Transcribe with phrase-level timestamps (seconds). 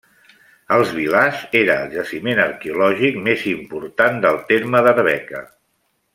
[0.77, 5.45] Els Vilars era el jaciment arqueològic més important del terme d'Arbeca.